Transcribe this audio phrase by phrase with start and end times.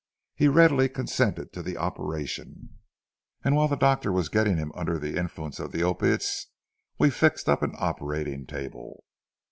[0.33, 2.79] He readily consented to the operation,
[3.43, 6.47] and while the doctor was getting him under the influence of opiates
[6.97, 9.03] we fixed up an operating table.